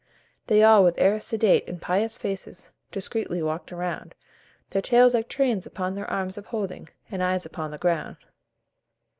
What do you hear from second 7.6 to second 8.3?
the ground.